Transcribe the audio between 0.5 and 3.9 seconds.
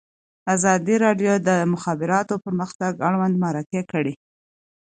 ازادي راډیو د د مخابراتو پرمختګ اړوند مرکې